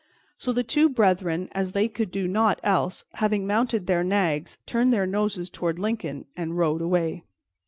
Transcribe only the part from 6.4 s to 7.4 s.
rode away.